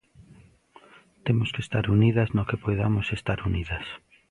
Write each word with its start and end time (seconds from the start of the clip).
Temos 1.25 1.49
que 1.53 1.61
estar 1.65 1.85
unidas 1.97 2.29
no 2.35 2.47
que 2.49 2.61
poidamos 2.63 3.07
estar 3.19 3.39
unidas. 3.49 3.85